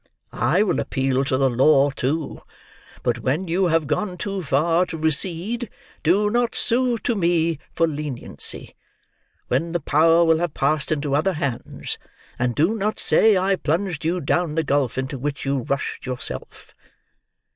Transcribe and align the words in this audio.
I 0.33 0.63
will 0.63 0.79
appeal 0.79 1.23
to 1.25 1.37
the 1.37 1.47
law 1.51 1.91
too; 1.91 2.41
but 3.03 3.19
when 3.19 3.47
you 3.47 3.65
have 3.67 3.85
gone 3.85 4.17
too 4.17 4.41
far 4.41 4.83
to 4.87 4.97
recede, 4.97 5.69
do 6.01 6.31
not 6.31 6.55
sue 6.55 6.97
to 6.97 7.13
me 7.13 7.59
for 7.75 7.85
leniency, 7.85 8.73
when 9.47 9.73
the 9.73 9.79
power 9.79 10.25
will 10.25 10.39
have 10.39 10.55
passed 10.55 10.91
into 10.91 11.13
other 11.13 11.33
hands; 11.33 11.99
and 12.39 12.55
do 12.55 12.73
not 12.73 12.97
say 12.97 13.37
I 13.37 13.55
plunged 13.57 14.03
you 14.03 14.19
down 14.19 14.55
the 14.55 14.63
gulf 14.63 14.97
into 14.97 15.19
which 15.19 15.45
you 15.45 15.59
rushed, 15.59 16.07
yourself." 16.07 16.73